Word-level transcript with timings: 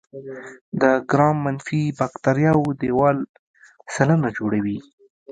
د 0.81 0.83
ګرام 1.09 1.37
منفي 1.45 1.81
باکتریاوو 1.99 2.77
دیوال 2.81 3.17
سلنه 3.93 4.27
جوړوي. 4.37 4.77